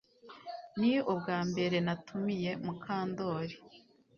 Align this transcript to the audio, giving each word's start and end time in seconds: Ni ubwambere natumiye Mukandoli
Ni 0.79 0.93
ubwambere 1.11 1.77
natumiye 1.85 2.51
Mukandoli 2.63 3.55